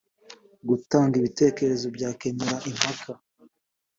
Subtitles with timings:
[0.69, 3.11] gutanga ibitekerezo byakemura impaka